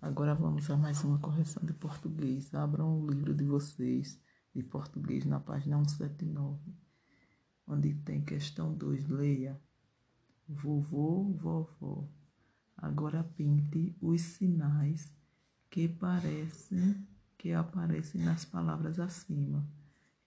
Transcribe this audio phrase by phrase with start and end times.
[0.00, 2.54] Agora vamos a mais uma correção de português.
[2.54, 4.16] Abram o livro de vocês
[4.54, 6.72] de português na página 179,
[7.66, 9.08] onde tem questão 2.
[9.08, 9.60] Leia.
[10.48, 12.08] Vovô, vovó.
[12.76, 15.12] Agora pinte os sinais
[15.68, 17.04] que parecem
[17.36, 19.68] que aparecem nas palavras acima.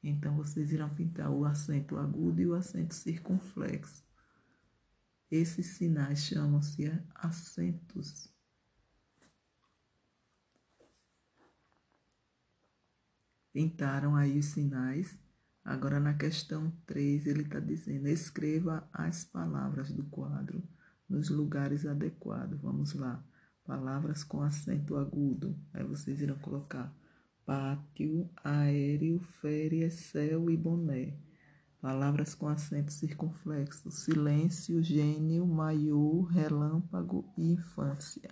[0.04, 4.04] Então vocês irão pintar o acento agudo e o acento circunflexo.
[5.30, 8.31] Esses sinais chamam-se acentos.
[13.54, 15.18] Pintaram aí os sinais.
[15.64, 20.64] Agora na questão 3 ele está dizendo: escreva as palavras do quadro
[21.08, 22.60] nos lugares adequados.
[22.62, 23.24] Vamos lá.
[23.66, 25.58] Palavras com acento agudo.
[25.74, 26.94] Aí vocês irão colocar
[27.46, 31.18] pátio, aéreo, férias, céu e boné.
[31.82, 38.30] Palavras com acento circunflexo: silêncio, gênio, maiô, relâmpago e infância.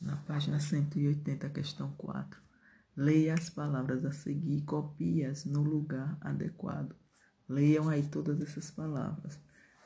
[0.00, 2.49] Na página 180, questão 4.
[2.96, 6.94] Leia as palavras a seguir e copie-as no lugar adequado.
[7.48, 9.38] Leiam aí todas essas palavras.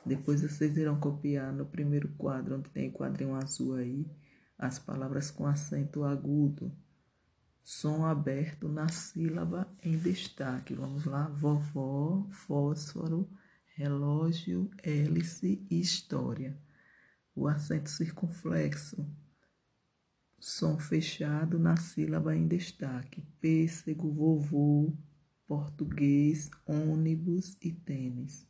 [0.05, 4.05] Depois vocês irão copiar no primeiro quadro, onde tem o quadrinho azul aí,
[4.57, 6.71] as palavras com acento agudo
[7.65, 10.75] som aberto na sílaba em destaque.
[10.75, 13.27] Vamos lá: vovó, fósforo,
[13.75, 16.55] relógio, hélice e história.
[17.35, 19.05] O acento circunflexo,
[20.47, 23.23] som fechado na sílaba em destaque.
[23.41, 24.93] Pêssego, vovô,
[25.47, 28.45] português, ônibus e tênis.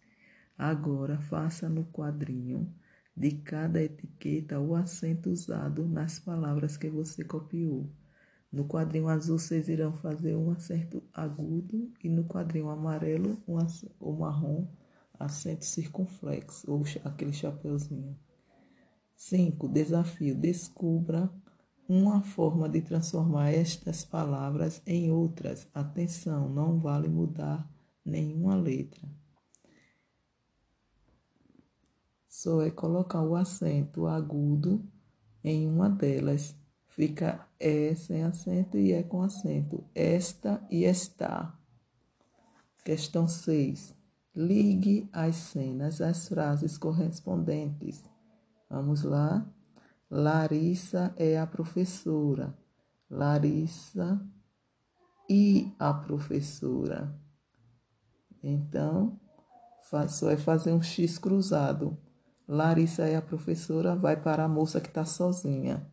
[0.57, 2.69] Agora faça no quadrinho
[3.15, 7.89] de cada etiqueta o acento usado nas palavras que você copiou.
[8.51, 13.55] No quadrinho azul, vocês irão fazer um acento agudo e no quadrinho amarelo, um
[14.01, 14.67] o marrom,
[15.17, 18.19] acento circunflexo, ou aquele chapeuzinho.
[19.15, 19.69] 5.
[19.69, 20.35] Desafio.
[20.35, 21.31] Descubra
[21.87, 25.67] uma forma de transformar estas palavras em outras.
[25.73, 27.69] Atenção, não vale mudar
[28.03, 29.07] nenhuma letra.
[32.27, 34.83] Só é colocar o acento agudo
[35.43, 36.55] em uma delas
[36.95, 39.83] Fica é sem acento e é com acento.
[39.93, 41.53] Esta e está.
[42.85, 43.93] Questão 6.
[44.33, 48.09] Ligue as cenas às frases correspondentes.
[48.69, 49.45] Vamos lá.
[50.09, 52.55] Larissa é a professora.
[53.09, 54.21] Larissa
[55.29, 57.19] e a professora.
[58.43, 59.19] Então,
[60.09, 61.97] só é fazer um X cruzado.
[62.47, 65.91] Larissa é a professora, vai para a moça que está sozinha.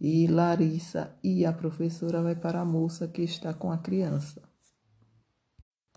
[0.00, 4.42] E Larissa e a professora vai para a moça que está com a criança.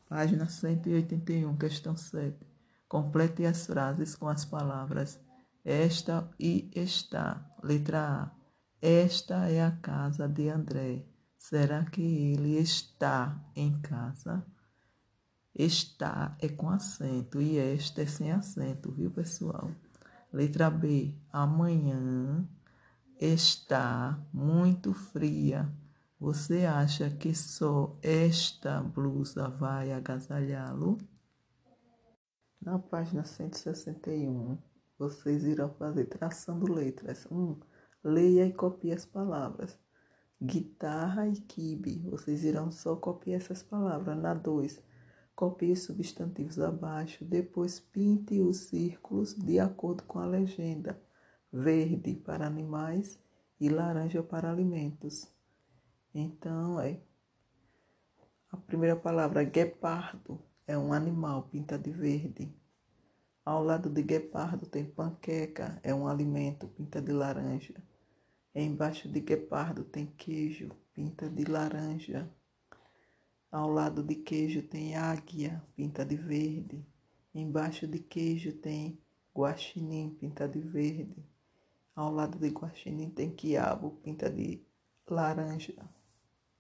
[0.08, 2.38] Página 181, questão 7.
[2.88, 5.20] Complete as frases com as palavras
[5.64, 7.46] esta e está.
[7.64, 8.32] Letra A.
[8.82, 11.06] Esta é a casa de André.
[11.38, 14.46] Será que ele está em casa?
[15.54, 19.72] Está é com acento e esta é sem acento, viu, pessoal?
[20.32, 21.14] Letra B.
[21.32, 22.48] Amanhã
[23.20, 25.70] está muito fria.
[26.20, 30.98] Você acha que só esta blusa vai agasalhá-lo?
[32.62, 34.58] Na página 161,
[35.02, 37.26] vocês irão fazer traçando letras.
[37.32, 37.36] 1.
[37.36, 37.60] Um,
[38.04, 39.76] leia e copie as palavras.
[40.40, 42.08] Guitarra e kibe.
[42.08, 44.16] Vocês irão só copiar essas palavras.
[44.16, 44.80] Na 2,
[45.36, 47.26] copie os substantivos abaixo.
[47.26, 51.02] Depois pinte os círculos de acordo com a legenda
[51.52, 53.20] verde para animais
[53.60, 55.28] e laranja para alimentos.
[56.14, 57.00] Então, é
[58.52, 62.61] a primeira palavra guepardo é um animal pinta de verde.
[63.44, 67.74] Ao lado de guepardo tem panqueca, é um alimento pinta de laranja.
[68.54, 72.30] Embaixo de guepardo tem queijo, pinta de laranja.
[73.52, 76.86] Ao lado de queijo tem águia, pinta de verde.
[77.34, 79.00] Embaixo de queijo tem
[79.36, 81.26] guaxinim, pinta de verde.
[81.96, 84.62] Ao lado de guaxinim tem quiabo, pinta de
[85.10, 85.74] laranja.